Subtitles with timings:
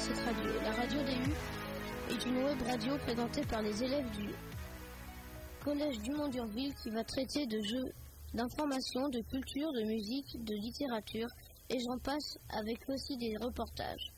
[0.00, 1.30] Cette radio, la radio DU,
[2.10, 4.30] est une web radio présentée par les élèves du
[5.62, 7.92] Collège du Mont-Durville qui va traiter de jeux,
[8.32, 11.28] d'information, de culture, de musique, de littérature
[11.68, 14.10] et j'en passe avec aussi des reportages.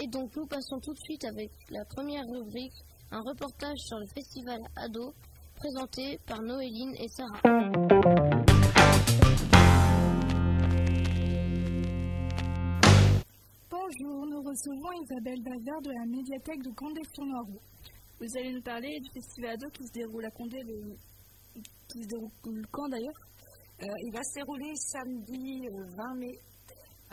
[0.00, 4.06] Et donc nous passons tout de suite avec la première rubrique, un reportage sur le
[4.06, 5.12] festival Ado
[5.56, 8.35] présenté par Noéline et Sarah.
[13.86, 17.60] Bonjour, nous recevons Isabelle Bazar de la médiathèque de Condé-sur-Noireau.
[18.18, 20.96] Vous allez nous parler du festival Ado qui se déroule à Condé, le...
[21.54, 23.20] qui se déroule quand d'ailleurs?
[23.82, 26.34] Euh, Il va se dérouler samedi 20 euh, mai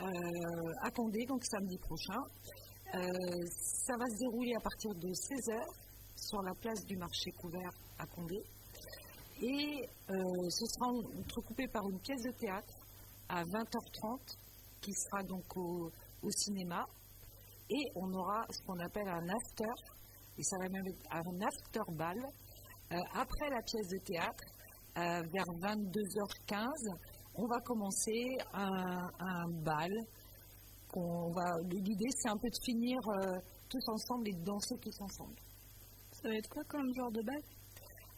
[0.00, 2.20] euh, à Condé, donc samedi prochain.
[2.92, 5.62] ça va se dérouler à partir de 16h
[6.16, 8.40] sur la place du marché couvert à Condé.
[9.42, 10.88] Et ce sera
[11.20, 12.74] entrecoupé par une pièce de théâtre
[13.28, 14.18] à 20h30
[14.80, 15.90] qui sera donc au,
[16.24, 16.84] au cinéma.
[17.70, 19.74] Et on aura ce qu'on appelle un after,
[20.38, 22.18] et ça va même être un after ball.
[22.92, 24.44] Euh, après la pièce de théâtre,
[24.98, 26.66] euh, vers 22h15,
[27.36, 29.92] on va commencer un, un bal.
[31.72, 33.38] L'idée, c'est un peu de finir euh,
[33.68, 35.34] tous ensemble et de danser tous ensemble.
[36.12, 37.42] Ça va être quoi comme genre de bal?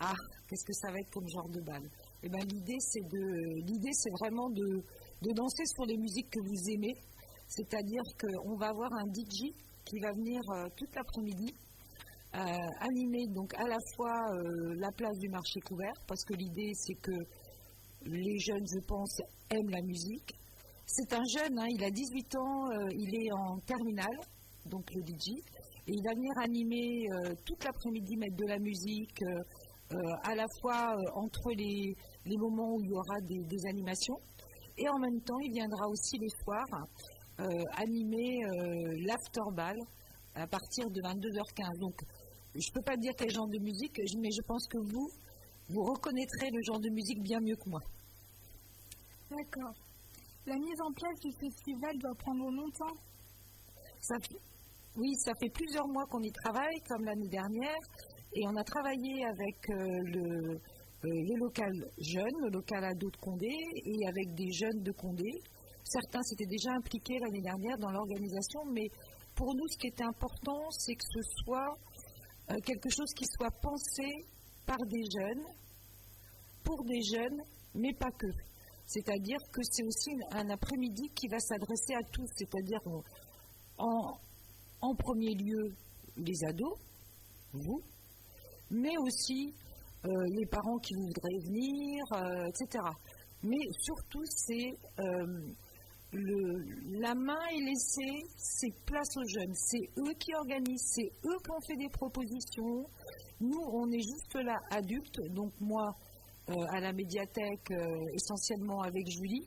[0.00, 0.12] Ah,
[0.46, 1.82] qu'est-ce que ça va être comme genre de bal?
[2.22, 4.84] Eh ben, l'idée, c'est de, l'idée, c'est vraiment de,
[5.22, 6.94] de danser sur les musiques que vous aimez,
[7.48, 9.52] c'est-à-dire qu'on va avoir un DJ
[9.84, 11.54] qui va venir euh, toute l'après-midi
[12.34, 12.40] euh,
[12.80, 16.96] animer donc à la fois euh, la place du marché couvert, parce que l'idée c'est
[17.00, 17.16] que
[18.04, 19.20] les jeunes, je pense,
[19.50, 20.34] aiment la musique.
[20.86, 24.18] C'est un jeune, hein, il a 18 ans, il est en terminale,
[24.66, 25.30] donc le DJ,
[25.88, 27.06] et il va venir animer
[27.44, 29.24] toute l'après-midi, mettre de la musique,
[30.22, 31.96] à la fois entre les,
[32.38, 34.20] moments où il y aura des, des, animations,
[34.78, 36.86] et en même temps, il viendra aussi les soirs
[37.38, 39.76] animer euh, l'afterball
[40.34, 41.78] à partir de 22h15.
[41.78, 41.94] Donc,
[42.54, 45.08] je ne peux pas dire quel genre de musique, mais je pense que vous,
[45.68, 47.80] vous reconnaîtrez le genre de musique bien mieux que moi.
[49.30, 49.74] D'accord.
[50.46, 52.94] La mise en place du festival doit prendre longtemps
[54.96, 57.80] Oui, ça fait plusieurs mois qu'on y travaille, comme l'année dernière,
[58.32, 60.60] et on a travaillé avec euh, le,
[61.02, 63.52] le local jeune, le local ado de Condé,
[63.84, 65.30] et avec des jeunes de Condé,
[65.88, 68.90] Certains s'étaient déjà impliqués l'année dernière dans l'organisation, mais
[69.36, 71.78] pour nous, ce qui était important, c'est que ce soit
[72.50, 74.26] euh, quelque chose qui soit pensé
[74.66, 75.44] par des jeunes,
[76.64, 77.40] pour des jeunes,
[77.74, 78.26] mais pas que.
[78.86, 82.80] C'est-à-dire que c'est aussi un après-midi qui va s'adresser à tous, c'est-à-dire
[83.78, 85.72] en, premier lieu
[86.16, 86.78] les ados,
[87.52, 87.80] vous,
[88.70, 89.54] mais aussi
[90.04, 92.84] euh, les parents qui voudraient venir, euh, etc.
[93.42, 94.78] Mais surtout, c'est
[97.00, 99.54] la main est laissée, c'est place aux jeunes.
[99.54, 102.84] C'est eux qui organisent, c'est eux qui ont fait des propositions.
[103.40, 105.94] Nous, on est juste là, adultes, donc moi,
[106.48, 109.46] euh, à la médiathèque, euh, essentiellement avec Julie,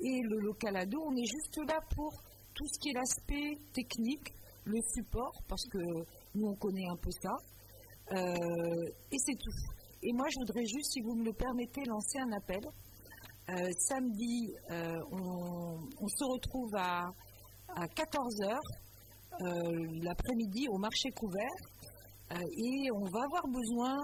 [0.00, 2.12] et le local ado, on est juste là pour
[2.54, 5.78] tout ce qui est l'aspect technique, le support, parce que
[6.34, 7.34] nous, on connaît un peu ça.
[8.12, 9.54] Euh, et c'est tout.
[10.02, 12.60] Et moi, je voudrais juste, si vous me le permettez, lancer un appel.
[13.50, 17.10] Euh, samedi, euh, on, se retrouve à,
[17.96, 18.58] 14h
[19.40, 21.56] euh, l'après-midi au marché couvert
[22.32, 23.96] et on va avoir besoin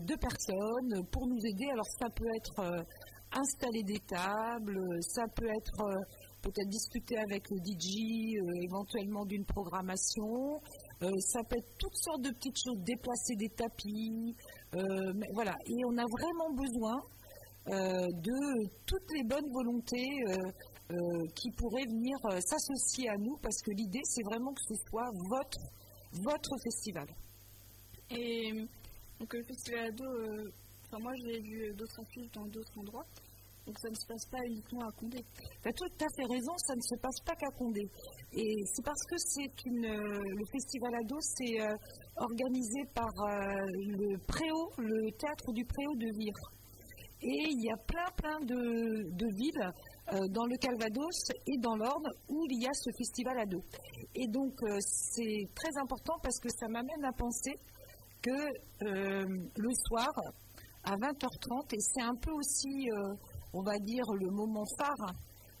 [0.00, 1.66] de personnes pour nous aider.
[1.70, 2.86] Alors ça peut être
[3.32, 5.84] installer des tables, ça peut être
[6.40, 10.60] peut-être discuter avec le DJ éventuellement d'une programmation,
[11.00, 14.34] ça peut être toutes sortes de petites choses, déplacer des tapis,
[15.34, 15.54] voilà.
[15.66, 16.96] Et on a vraiment besoin
[17.68, 20.36] de toutes les bonnes volontés euh,
[20.90, 25.10] euh, qui pourraient venir s'associer à nous parce que l'idée c'est vraiment que ce soit
[25.28, 25.60] votre,
[26.12, 27.06] votre festival.
[28.10, 28.52] Et
[29.20, 30.04] donc le festival ado,
[30.86, 33.06] enfin moi j'ai vu d'autres affiches dans d'autres endroits.
[33.66, 35.18] Donc ça ne se passe pas uniquement à Condé.
[35.62, 37.82] Tu as tout à fait raison, ça ne se passe pas qu'à Condé.
[38.32, 41.58] Et c'est parce que c'est une, le festival ado, c'est
[42.16, 46.57] organisé par le Préau, le théâtre du Préau de Vire.
[47.20, 49.72] Et il y a plein, plein de, villes
[50.12, 53.60] euh, dans le Calvados et dans l'Orne où il y a ce festival ado.
[54.14, 57.54] Et donc, euh, c'est très important parce que ça m'amène à penser
[58.22, 59.26] que euh,
[59.56, 60.12] le soir,
[60.84, 62.88] à 20h30, et c'est un peu aussi,
[63.52, 65.12] on va dire, le moment phare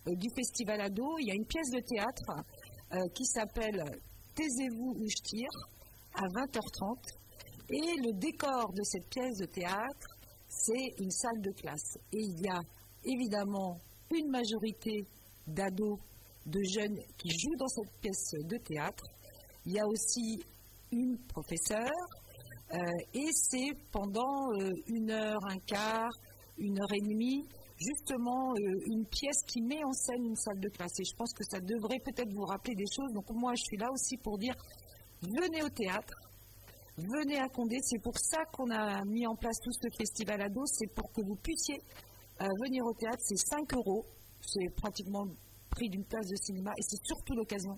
[0.06, 3.84] du festival ado, il y a une pièce de théâtre qui s'appelle
[4.34, 5.50] Taisez-vous ou je tire,
[6.14, 6.96] à 20h30.
[7.70, 10.17] Et le décor de cette pièce de théâtre,
[10.68, 11.96] c'est une salle de classe.
[12.12, 12.60] Et il y a
[13.04, 13.78] évidemment
[14.14, 15.06] une majorité
[15.46, 15.98] d'ados
[16.46, 19.04] de jeunes qui jouent dans cette pièce de théâtre.
[19.64, 20.42] Il y a aussi
[20.92, 22.06] une professeure
[23.14, 24.52] et c'est pendant
[24.86, 26.10] une heure, un quart,
[26.58, 27.46] une heure et demie,
[27.78, 30.98] justement une pièce qui met en scène une salle de classe.
[31.00, 33.12] Et je pense que ça devrait peut-être vous rappeler des choses.
[33.12, 34.54] Donc moi, je suis là aussi pour dire,
[35.22, 36.14] venez au théâtre,
[37.06, 37.78] venez à Condé.
[37.82, 40.64] C'est pour ça qu'on a mis en place tout ce festival ado.
[40.66, 41.78] C'est pour que vous puissiez
[42.40, 43.22] euh, venir au théâtre.
[43.22, 44.04] C'est 5 euros.
[44.40, 45.34] C'est pratiquement le
[45.70, 46.72] prix d'une place de cinéma.
[46.76, 47.74] Et c'est surtout l'occasion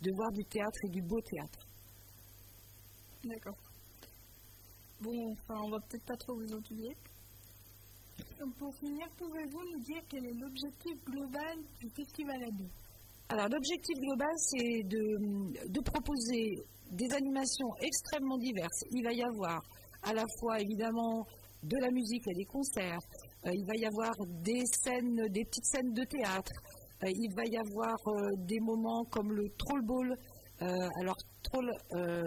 [0.00, 1.66] de voir du théâtre et du beau théâtre.
[3.24, 3.58] D'accord.
[5.00, 6.96] Bon, enfin, on va peut-être pas trop vous oublier.
[8.58, 12.81] Pour finir, pouvez-vous nous dire quel est l'objectif global du festival ado
[13.32, 18.84] Alors, l'objectif global, c'est de, proposer des animations extrêmement diverses.
[18.90, 19.62] Il va y avoir
[20.02, 21.24] à la fois évidemment
[21.62, 22.98] de la musique et des concerts,
[23.46, 24.12] euh, il va y avoir
[24.44, 26.52] des scènes, des petites scènes de théâtre,
[27.04, 30.14] euh, il va y avoir euh, des moments comme le troll ball.
[31.00, 31.72] alors troll,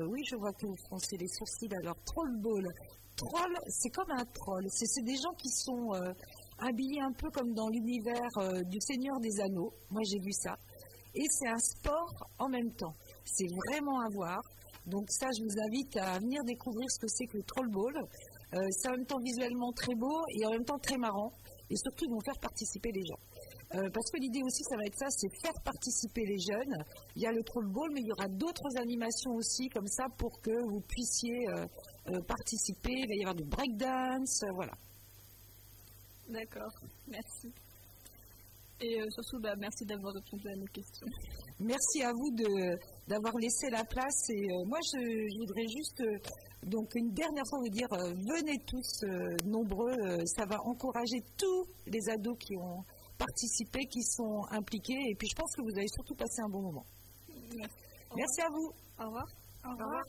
[0.10, 1.70] oui je vois que vous froncez les sourcils.
[1.84, 2.68] Alors troll ball,
[3.16, 4.66] troll, c'est comme un troll.
[4.70, 5.92] C'est des gens qui sont
[6.58, 8.32] habillés un peu comme dans l'univers
[8.66, 9.72] du Seigneur des Anneaux.
[9.92, 10.58] Moi j'ai vu ça.
[11.16, 12.94] Et c'est un sport en même temps.
[13.24, 14.42] C'est vraiment à voir.
[14.86, 17.96] Donc ça, je vous invite à venir découvrir ce que c'est que le trollball.
[18.54, 21.32] Euh, c'est en même temps visuellement très beau et en même temps très marrant.
[21.70, 23.20] Et surtout, ils vont faire participer les gens.
[23.74, 26.84] Euh, parce que l'idée aussi, ça va être ça, c'est faire participer les jeunes.
[27.16, 30.40] Il y a le trollball, mais il y aura d'autres animations aussi comme ça pour
[30.42, 32.94] que vous puissiez euh, participer.
[32.94, 34.74] Il va y avoir du breakdance, voilà.
[36.30, 36.74] D'accord,
[37.08, 37.52] merci.
[38.82, 41.08] Et surtout, bah, merci d'avoir répondu à nos questions.
[41.60, 42.32] Merci à vous
[43.08, 44.30] d'avoir laissé la place.
[44.30, 46.18] Et euh, moi, je, voudrais juste, euh,
[46.64, 49.06] donc une dernière fois vous dire, euh, venez tous
[49.46, 49.96] nombreux.
[50.26, 52.84] ça va encourager tous les ados qui ont
[53.18, 55.00] participé, qui sont impliqués.
[55.10, 56.86] Et puis, je pense que vous allez surtout passer un bon moment.
[58.16, 58.72] Merci, à vous.
[59.00, 59.28] Au revoir.
[59.66, 60.04] Au revoir.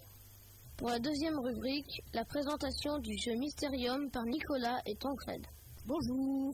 [0.77, 5.47] Pour la deuxième rubrique, la présentation du jeu Mysterium par Nicolas et Tancred.
[5.87, 6.53] Bonjour.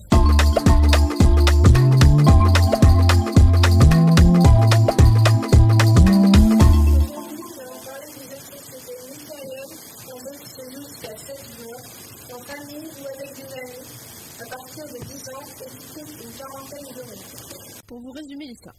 [17.87, 18.75] Pour vous résumer l'histoire.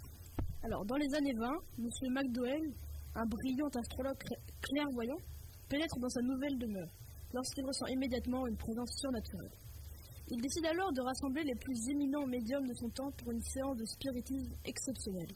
[0.64, 1.90] Alors, dans les années 20, M.
[2.12, 2.74] McDowell,
[3.16, 4.18] un brillant astrologue
[4.62, 5.18] clairvoyant,
[5.70, 6.90] pénètre dans sa nouvelle demeure,
[7.34, 9.63] lorsqu'il ressent immédiatement une présence surnaturelle.
[10.30, 13.78] Il décide alors de rassembler les plus éminents médiums de son temps pour une séance
[13.78, 15.36] de spiritisme exceptionnelle.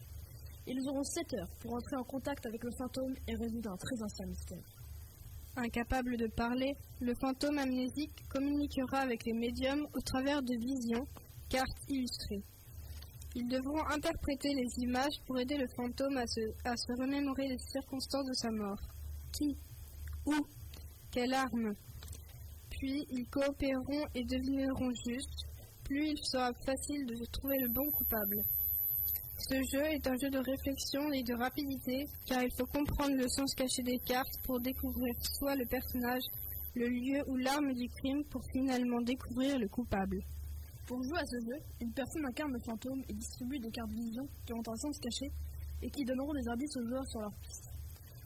[0.65, 4.01] Ils auront 7 heures pour entrer en contact avec le fantôme et résoudre un très
[4.01, 4.63] ancien mystère.
[5.55, 11.07] Incapable de parler, le fantôme amnésique communiquera avec les médiums au travers de visions,
[11.49, 12.43] cartes illustrées.
[13.35, 17.57] Ils devront interpréter les images pour aider le fantôme à se, à se remémorer les
[17.59, 18.79] circonstances de sa mort.
[19.31, 19.57] Qui?
[20.25, 20.33] Où?
[21.11, 21.73] Quelle arme?
[22.77, 25.45] Puis ils coopéreront et devineront juste,
[25.83, 28.43] plus il sera facile de trouver le bon coupable.
[29.37, 33.27] Ce jeu est un jeu de réflexion et de rapidité, car il faut comprendre le
[33.29, 36.23] sens caché des cartes pour découvrir soit le personnage,
[36.75, 40.19] le lieu ou l'arme du crime pour finalement découvrir le coupable.
[40.87, 44.27] Pour jouer à ce jeu, une personne incarne le fantôme et distribue des cartes vision
[44.45, 45.31] qui ont un sens caché
[45.81, 47.69] et qui donneront des indices aux joueurs sur leur piste.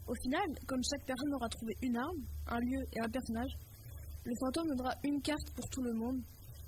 [0.06, 3.52] Au final, comme chaque personne aura trouvé une arme, un lieu et un personnage,
[4.24, 6.20] le fantôme donnera une carte pour tout le monde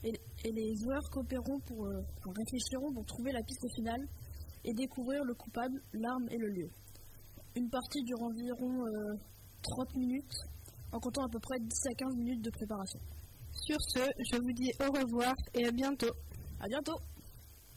[0.02, 0.12] et,
[0.44, 4.06] les joueurs coopéreront pour, euh, réfléchiront pour trouver la piste finale
[4.64, 6.68] et découvrir le coupable, l'arme et le lieu.
[7.56, 8.84] Une partie dure environ
[9.62, 10.36] 30 euh, minutes,
[10.92, 12.98] en comptant à peu près 10 à 15 minutes de préparation.
[13.62, 16.12] Sur ce, je vous dis au revoir et à bientôt.
[16.60, 16.98] À bientôt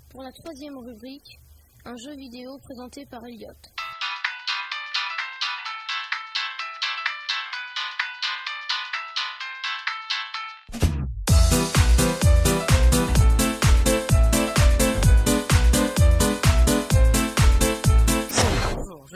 [0.09, 1.39] Pour la troisième rubrique,
[1.85, 3.86] un jeu vidéo présenté par Elliot.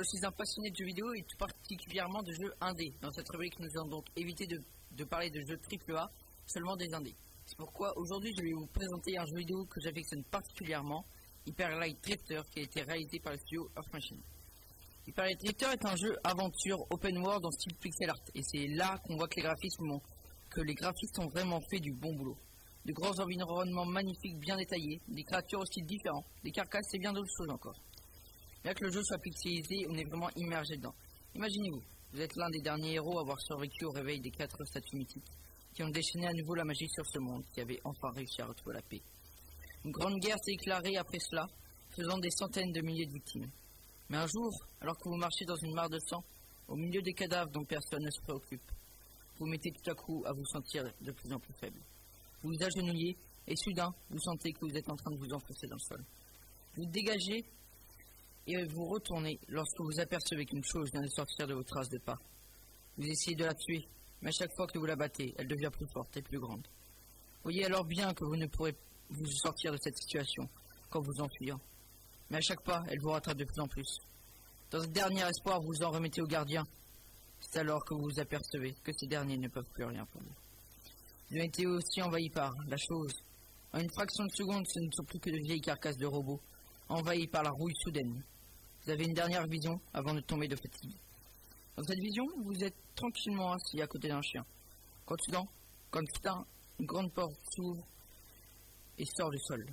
[0.04, 2.92] Je suis un passionné de jeux vidéo et tout particulièrement de jeux indés.
[3.02, 6.10] Dans cette rubrique, nous allons donc éviter de, parler de jeux AAA,
[6.48, 7.16] seulement des indés.
[7.46, 11.06] C'est pourquoi aujourd'hui, je vais vous présenter un jeu vidéo que j'affectionne particulièrement,
[11.46, 14.22] Hyper Light Drifter, qui a été réalisé par le studio Earth Machine.
[15.08, 18.68] Hyper Light Drifter est un jeu aventure open world en style pixel art, et c'est
[18.68, 20.00] là qu'on voit que les graphismes
[20.50, 22.38] que les graphistes ont vraiment fait du bon boulot.
[22.86, 27.32] De grands environnements magnifiques bien détaillés, des créatures aussi différentes, des carcasses et bien d'autres
[27.38, 27.80] choses encore.
[28.64, 30.94] Bien que le jeu soit pixelisé, on est vraiment immergé dedans.
[31.34, 31.82] Imaginez-vous,
[32.14, 35.32] vous êtes l'un des derniers héros à avoir survécu au réveil des quatre statues mythiques,
[35.74, 38.46] qui ont déchaîné à nouveau la magie sur ce monde, qui avait enfin réussi à
[38.46, 39.02] retrouver la paix.
[39.84, 41.48] Une grande guerre s'est éclairée après cela,
[41.96, 43.50] faisant des centaines de milliers de victimes.
[44.10, 46.24] Mais un jour, alors que vous marchez dans une mare de sang,
[46.68, 48.72] au milieu des cadavres dont personne ne se préoccupe,
[49.40, 51.80] vous mettez tout à coup à vous sentir de plus en plus faible.
[52.44, 55.66] Vous vous agenouillez et soudain, vous sentez que vous êtes en train de vous enfoncer
[55.68, 56.06] dans le sol.
[56.76, 57.44] Vous dégagez
[58.48, 62.00] et vous retournez lorsque vous apercevez qu'une chose vient de sortir de vos traces de
[62.00, 62.18] pas.
[62.98, 63.88] Vous essayez de la tuer,
[64.22, 66.66] mais à chaque fois que vous la battez, elle devient plus forte et plus grande.
[67.44, 68.76] Voyez alors bien que vous ne pourrez
[69.10, 70.48] vous sortir de cette situation
[70.90, 71.60] qu'en vous enfuyant.
[72.30, 73.98] Mais à chaque pas, elle vous rattrape de plus en plus.
[74.72, 76.66] Dans ce dernier espoir, vous en remettez au gardien.
[77.42, 80.36] C'est alors que vous vous apercevez que ces derniers ne peuvent plus rien pour vous.
[81.30, 83.14] Vous avez été aussi envahi par la chose.
[83.74, 86.42] En une fraction de seconde, ce ne sont plus que de vieilles carcasses de robots,
[86.92, 88.22] envahies par la rouille soudaine.
[88.84, 90.96] Vous avez une dernière vision avant de tomber de fatigue.
[91.78, 94.46] Dans cette vision, vous êtes tranquillement assis à côté d'un chien.
[95.06, 95.46] Quand soudain,
[95.90, 96.46] quand soudain,
[96.80, 97.88] une grande porte s'ouvre
[98.98, 99.66] et sort du sol.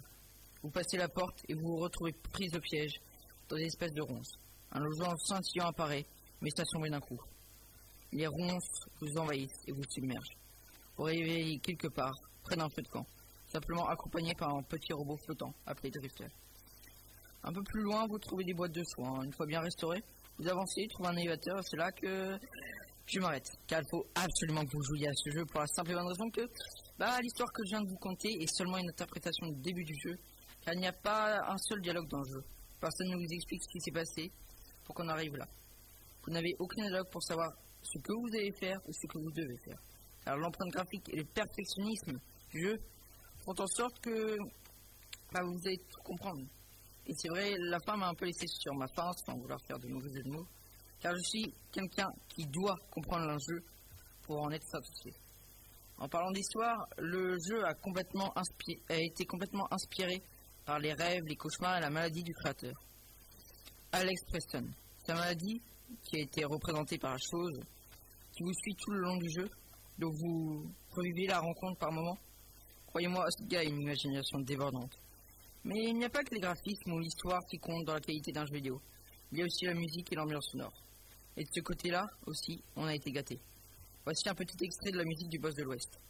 [0.63, 3.01] Vous passez la porte et vous vous retrouvez prise au piège
[3.49, 4.33] dans une espèce de ronce.
[4.73, 6.07] Un logement scintillant apparaît,
[6.41, 7.21] mais s'assombrit d'un coup.
[8.13, 10.37] Les ronces vous envahissent et vous submergent.
[10.97, 13.07] Vous réveillez quelque part, près d'un feu de camp,
[13.47, 16.29] simplement accompagné par un petit robot flottant appelé Drifter.
[17.45, 19.23] Un peu plus loin, vous trouvez des boîtes de soins.
[19.23, 20.03] Une fois bien restaurées,
[20.39, 22.37] vous avancez, trouvez un élévateur, c'est là que
[23.07, 23.51] je m'arrête.
[23.67, 26.09] Car il faut absolument que vous jouiez à ce jeu pour la simple et bonne
[26.09, 26.43] raison que
[26.99, 29.95] bah, l'histoire que je viens de vous conter est seulement une interprétation du début du
[29.95, 30.17] jeu,
[30.63, 32.45] car il n'y a pas un seul dialogue dans le jeu.
[32.81, 34.31] Personne ne vous explique ce qui s'est passé
[34.85, 35.47] pour qu'on arrive là.
[36.25, 37.53] Vous n'avez aucun dialogue pour savoir
[37.83, 39.79] ce que vous allez faire ou ce que vous devez faire.
[40.27, 42.19] Alors l'empreinte graphique et le perfectionnisme
[42.51, 42.79] du jeu
[43.45, 44.37] font en sorte que
[45.33, 46.43] bah, vous allez tout comprendre.
[47.09, 49.79] Et c'est vrai, la fin m'a un peu laissé sur ma fin, sans vouloir faire
[49.79, 50.23] de mauvais jeux
[51.01, 53.63] car je suis quelqu'un qui doit comprendre un jeu
[54.25, 55.17] pour en être satisfait.
[55.99, 57.73] En parlant d'histoire, le jeu a
[58.97, 60.23] été complètement inspiré
[60.65, 62.75] par les rêves, les cauchemars et la maladie du créateur.
[63.93, 64.69] Alex Preston.
[65.07, 65.61] Sa maladie,
[66.05, 67.59] qui a été représentée par la chose,
[68.33, 69.49] qui vous suit tout le long du jeu,
[69.99, 72.19] dont vous revivez la rencontre par moments.
[72.89, 74.93] Croyez-moi, ce gars a une imagination débordante.
[75.65, 78.33] Mais il n'y a pas que les graphismes ou l'histoire qui comptent dans la qualité
[78.33, 78.81] d'un jeu vidéo.
[79.33, 80.73] Il y a aussi la musique et l'ambiance sonore.
[81.37, 83.39] Et de ce côté-là aussi, on a été gâté.
[84.05, 86.01] Voici un petit extrait de la musique du boss de l'Ouest.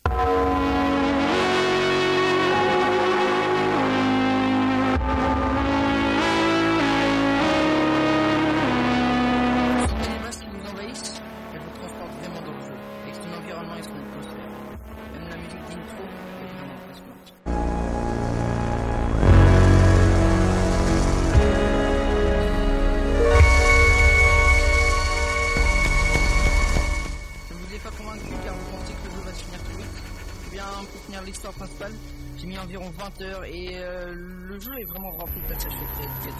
[33.19, 36.33] Environ 20 heures et euh, le jeu est vraiment rempli de passages secrets et de.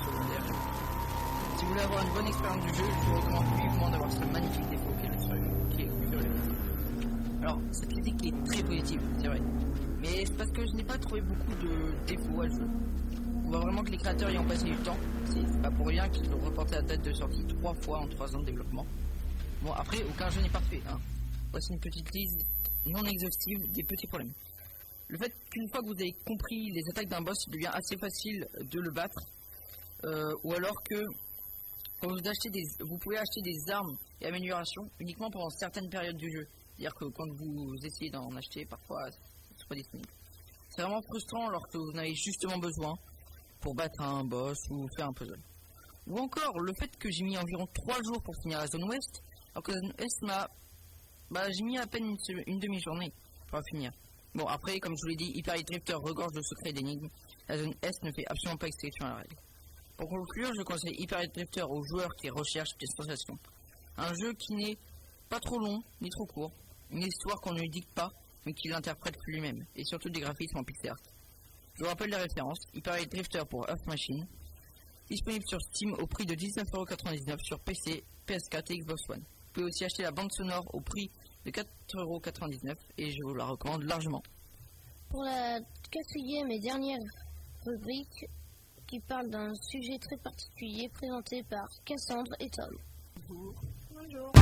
[1.57, 4.19] Si vous voulez avoir une bonne expérience du jeu, je vous recommande vivement d'avoir ce
[4.21, 5.17] magnifique défaut qui est le
[5.77, 9.41] qui Alors, cette critique est très positive, c'est vrai.
[10.01, 12.69] Mais c'est parce que je n'ai pas trouvé beaucoup de défauts à le jeu.
[13.45, 14.97] On voit vraiment que les créateurs y ont passé du temps.
[15.25, 18.35] C'est pas pour rien qu'ils ont reporté la date de sortie trois fois en trois
[18.37, 18.87] ans de développement.
[19.63, 20.81] Bon, après, aucun jeu n'est parfait.
[20.89, 20.99] Hein.
[21.51, 22.47] Voici une petite liste
[22.87, 24.33] non exhaustive des petits problèmes.
[25.09, 27.97] Le fait qu'une fois que vous avez compris les attaques d'un boss, il devient assez
[27.97, 29.21] facile de le battre.
[30.05, 31.03] Euh, ou alors que
[32.01, 36.31] quand vous, achetez vous pouvez acheter des armes et améliorations uniquement pendant certaines périodes du
[36.31, 36.47] jeu.
[36.77, 39.01] C'est-à-dire que quand vous essayez d'en acheter, parfois,
[39.57, 40.09] c'est pas disponible.
[40.69, 42.95] C'est vraiment frustrant lorsque vous en avez justement besoin
[43.61, 45.41] pour battre un boss ou faire un puzzle.
[46.07, 49.23] Ou encore, le fait que j'ai mis environ 3 jours pour finir la zone ouest,
[49.53, 50.49] alors que la zone est m'a...
[51.31, 53.13] Bah, j'ai mis à peine une, demi-journée
[53.49, 53.93] pour finir.
[54.39, 57.09] Bon, après, comme je vous l'ai dit, Hyper Drifter regorge de secrets et d'énigmes.
[57.49, 59.35] La zone Est ne fait absolument pas exception à la règle.
[59.97, 63.37] Pour conclure, je conseille Hyper Drifter aux joueurs qui recherchent des sensations.
[63.97, 64.79] Un jeu qui n'est
[65.29, 66.53] pas trop long, ni trop court.
[66.93, 68.13] Une histoire qu'on ne lui dicte pas,
[68.47, 69.67] mais qui l'interprète lui-même.
[69.75, 71.03] Et surtout des graphismes en pixel art.
[71.75, 72.61] Je vous rappelle les références.
[72.75, 74.25] Hyper Drifter pour Earth Machine.
[75.11, 79.19] Disponible sur Steam au prix de 19,99€ sur PC, PS4 et Xbox One.
[79.19, 81.11] Vous pouvez aussi acheter la bande sonore au prix
[81.51, 84.23] de 4,99€ et je vous la recommande largement.
[85.09, 87.01] Pour la quatrième et dernière
[87.65, 88.27] rubrique
[88.87, 92.77] qui parle d'un sujet très particulier présenté par Cassandre et Tom.
[93.29, 94.33] Bonjour.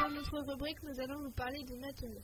[0.00, 2.22] Dans notre rubrique, nous allons vous parler du naturalisme.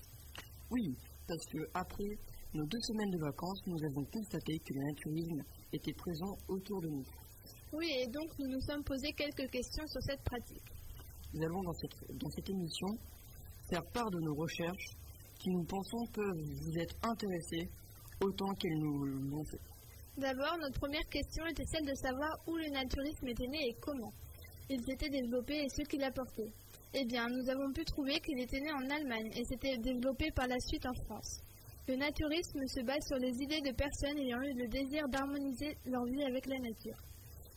[0.70, 0.96] Oui,
[1.28, 2.18] parce que après
[2.54, 5.42] nos deux semaines de vacances, nous avons constaté que le naturisme
[5.72, 7.04] était présent autour de nous.
[7.72, 10.62] Oui, et donc nous nous sommes posé quelques questions sur cette pratique.
[11.32, 12.86] Nous allons dans cette, dans cette émission
[13.68, 14.90] faire part de nos recherches
[15.40, 17.68] qui nous pensons peuvent vous être intéressées
[18.20, 19.60] autant qu'elles nous l'ont fait.
[20.16, 24.12] D'abord, notre première question était celle de savoir où le naturisme était né et comment.
[24.70, 26.52] Il s'était développé et ce qu'il apportait.
[26.94, 30.46] Eh bien, nous avons pu trouver qu'il était né en Allemagne et s'était développé par
[30.46, 31.42] la suite en France.
[31.86, 36.02] Le naturisme se base sur les idées de personnes ayant eu le désir d'harmoniser leur
[36.04, 36.96] vie avec la nature.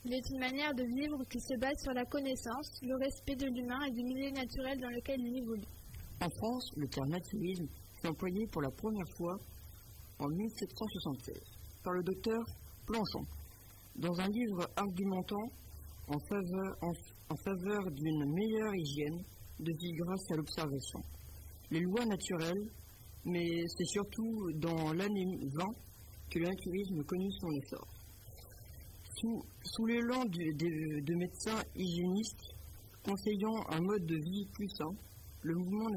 [0.04, 3.46] Il est une manière de vivre qui se base sur la connaissance, le respect de
[3.46, 5.64] l'humain et du milieu naturel dans lequel il évolue.
[6.20, 7.68] En France, le terme naturisme
[8.02, 9.38] s'est employé pour la première fois
[10.20, 11.34] en 1776
[11.82, 12.44] par le docteur
[12.86, 13.24] Planchon
[13.96, 15.50] dans un livre argumentant
[16.10, 16.76] en faveur,
[17.30, 19.24] en faveur d'une meilleure hygiène
[19.60, 21.00] de vie grâce à l'observation.
[21.72, 22.70] Les lois naturelles,
[23.28, 25.66] mais c'est surtout dans l'année 20
[26.32, 27.88] que le naturisme connut son essor.
[29.20, 32.44] Sous, l'élan de, de- de médecins hygiénistes
[33.04, 34.92] conseillant un mode de vie plus sain,
[35.42, 35.90] le mouvement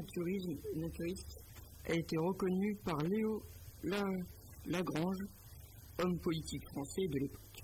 [0.75, 1.43] naturiste
[1.87, 3.41] a été reconnu par Léo
[3.83, 4.03] La-
[4.65, 5.23] Lagrange,
[6.03, 7.61] homme politique français de l'époque.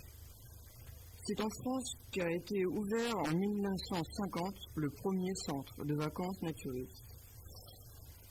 [1.25, 7.03] C'est en France qu'a été ouvert en 1950 le premier centre de vacances naturistes.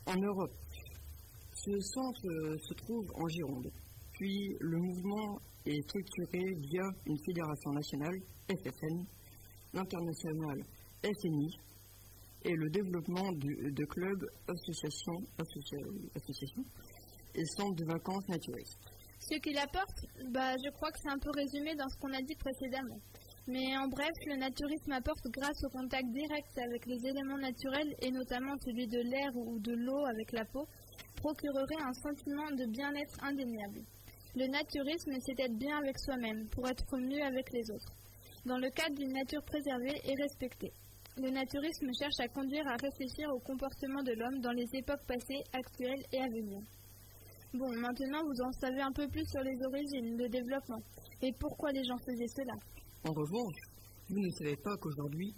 [0.07, 0.55] En Europe,
[1.67, 3.71] ce centre euh, se trouve en Gironde.
[4.13, 8.17] Puis le mouvement est structuré via une fédération nationale,
[8.49, 9.05] FFN,
[9.75, 10.63] l'international
[11.03, 11.59] FNI,
[12.45, 16.65] et le développement de clubs, associations, associa- associations
[17.35, 18.79] et centres de vacances naturistes.
[19.19, 19.99] Ce qu'il apporte,
[20.31, 23.01] bah, je crois que c'est un peu résumé dans ce qu'on a dit précédemment.
[23.49, 28.11] Mais en bref, le naturisme apporte grâce au contact direct avec les éléments naturels et
[28.11, 30.67] notamment celui de l'air ou de l'eau avec la peau,
[31.17, 33.83] procurerait un sentiment de bien-être indéniable.
[34.37, 37.93] Le naturisme, c'est être bien avec soi-même pour être mieux avec les autres,
[38.45, 40.73] dans le cadre d'une nature préservée et respectée.
[41.17, 45.43] Le naturisme cherche à conduire à réfléchir au comportement de l'homme dans les époques passées,
[45.53, 46.61] actuelles et à venir.
[47.55, 50.83] Bon, maintenant vous en savez un peu plus sur les origines, le développement,
[51.23, 52.53] et pourquoi les gens faisaient cela.
[53.05, 53.57] En revanche,
[54.11, 55.35] vous ne savez pas qu'aujourd'hui,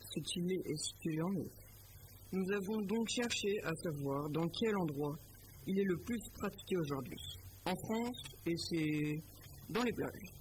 [0.00, 1.46] ce qu'il est est situé en eau.
[2.32, 5.16] Nous avons donc cherché à savoir dans quel endroit
[5.66, 7.20] il est le plus pratiqué aujourd'hui.
[7.66, 9.22] En France, et c'est
[9.68, 10.32] dans les plages.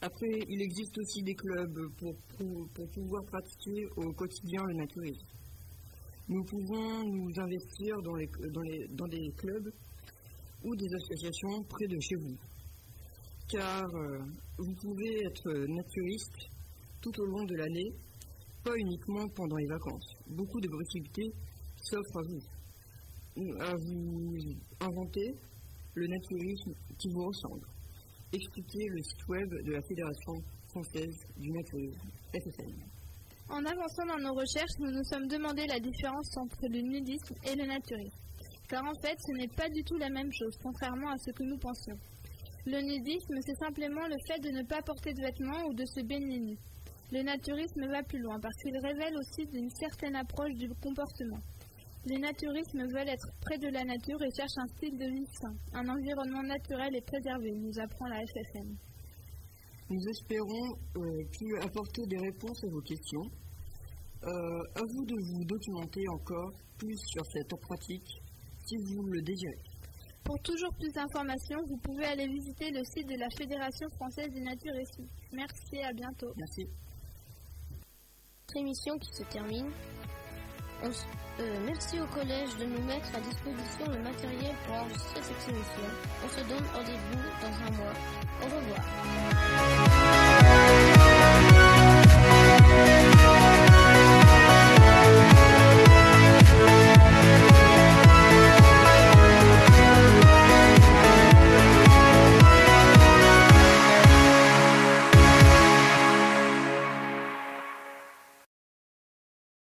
[0.00, 2.14] Après, il existe aussi des clubs pour,
[2.94, 5.26] pouvoir pratiquer au quotidien le naturisme.
[6.28, 9.72] Nous pouvons nous investir dans des clubs
[10.64, 12.36] ou des associations près de chez vous
[13.48, 14.18] car euh,
[14.58, 16.50] vous pouvez être naturiste
[17.00, 17.92] tout au long de l'année,
[18.64, 20.14] pas uniquement pendant les vacances.
[20.28, 21.32] Beaucoup de possibilités
[21.76, 22.42] s'offrent à vous,
[23.60, 24.36] à vous
[24.80, 25.34] inventer
[25.94, 27.66] le naturisme qui vous ressemble.
[28.32, 30.34] Expliquez le site web de la Fédération
[30.68, 32.74] française du naturisme, FFN.
[33.48, 37.56] En avançant dans nos recherches, nous nous sommes demandé la différence entre le nudisme et
[37.56, 38.18] le naturisme.
[38.68, 41.42] Car en fait, ce n'est pas du tout la même chose, contrairement à ce que
[41.44, 41.96] nous pensions.
[42.66, 46.02] Le nudisme, c'est simplement le fait de ne pas porter de vêtements ou de se
[46.04, 46.56] baigner nu.
[47.10, 51.40] Le naturisme va plus loin parce qu'il révèle aussi une certaine approche du comportement.
[52.04, 55.54] Les naturismes veulent être près de la nature et cherchent un style de vie sain,
[55.72, 58.76] un environnement naturel et préservé, nous apprend la FFM.
[59.90, 63.24] Nous espérons euh, pu apporter des réponses à vos questions.
[64.24, 64.28] Euh,
[64.74, 68.20] à vous de vous documenter encore plus sur cette pratique
[68.66, 69.62] si vous le désirez.
[70.24, 74.42] Pour toujours plus d'informations, vous pouvez aller visiter le site de la Fédération française du
[74.42, 75.04] naturisme.
[75.32, 76.32] Merci, à bientôt.
[76.36, 76.66] Merci.
[78.56, 79.70] Émission qui se termine.
[80.82, 85.48] On euh, merci au collège de nous mettre à disposition le matériel pour enregistrer cette
[85.54, 85.82] émission.
[86.24, 87.94] On se donne rendez-vous dans un mois.
[88.42, 90.27] Au revoir.